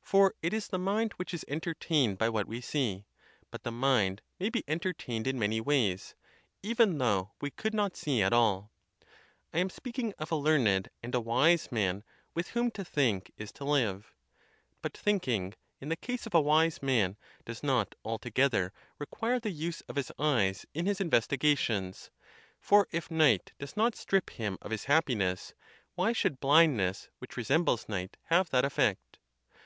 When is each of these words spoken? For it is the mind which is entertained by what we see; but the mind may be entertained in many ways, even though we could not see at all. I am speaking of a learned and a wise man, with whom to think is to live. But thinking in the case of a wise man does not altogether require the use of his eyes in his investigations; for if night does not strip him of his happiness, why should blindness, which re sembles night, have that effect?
For 0.00 0.34
it 0.40 0.54
is 0.54 0.68
the 0.68 0.78
mind 0.78 1.12
which 1.18 1.34
is 1.34 1.44
entertained 1.48 2.16
by 2.16 2.30
what 2.30 2.46
we 2.48 2.62
see; 2.62 3.04
but 3.50 3.62
the 3.62 3.70
mind 3.70 4.22
may 4.40 4.48
be 4.48 4.64
entertained 4.66 5.26
in 5.26 5.38
many 5.38 5.60
ways, 5.60 6.14
even 6.62 6.96
though 6.96 7.32
we 7.42 7.50
could 7.50 7.74
not 7.74 7.94
see 7.94 8.22
at 8.22 8.32
all. 8.32 8.72
I 9.52 9.58
am 9.58 9.68
speaking 9.68 10.14
of 10.18 10.32
a 10.32 10.34
learned 10.36 10.88
and 11.02 11.14
a 11.14 11.20
wise 11.20 11.70
man, 11.70 12.04
with 12.34 12.52
whom 12.52 12.70
to 12.70 12.86
think 12.86 13.30
is 13.36 13.52
to 13.52 13.66
live. 13.66 14.14
But 14.80 14.96
thinking 14.96 15.52
in 15.78 15.90
the 15.90 15.94
case 15.96 16.24
of 16.24 16.34
a 16.34 16.40
wise 16.40 16.82
man 16.82 17.18
does 17.44 17.62
not 17.62 17.94
altogether 18.02 18.72
require 18.98 19.38
the 19.38 19.50
use 19.50 19.82
of 19.82 19.96
his 19.96 20.10
eyes 20.18 20.64
in 20.72 20.86
his 20.86 21.02
investigations; 21.02 22.10
for 22.62 22.88
if 22.92 23.10
night 23.10 23.52
does 23.58 23.76
not 23.76 23.94
strip 23.94 24.30
him 24.30 24.56
of 24.62 24.70
his 24.70 24.86
happiness, 24.86 25.52
why 25.96 26.14
should 26.14 26.40
blindness, 26.40 27.10
which 27.18 27.36
re 27.36 27.44
sembles 27.44 27.90
night, 27.90 28.16
have 28.30 28.48
that 28.48 28.64
effect? 28.64 29.18